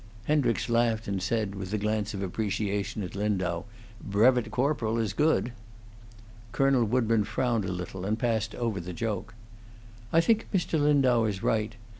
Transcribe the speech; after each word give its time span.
Hendricks 0.23 0.67
laughed 0.67 1.07
and 1.07 1.21
said, 1.21 1.53
with 1.53 1.71
a 1.73 1.77
glance 1.77 2.15
of 2.15 2.23
appreciation 2.23 3.03
at 3.03 3.13
Lindau, 3.13 3.65
"Brevet 4.03 4.49
corporal 4.49 4.97
is 4.97 5.13
good." 5.13 5.53
Colonel 6.51 6.85
Woodburn 6.85 7.23
frowned 7.23 7.65
a 7.65 7.71
little, 7.71 8.03
and 8.03 8.17
passed 8.17 8.55
over 8.55 8.79
the 8.79 8.93
joke. 8.93 9.35
"I 10.11 10.19
think 10.19 10.47
Mr. 10.51 10.79
Lindau 10.79 11.25
is 11.25 11.43
right. 11.43 11.75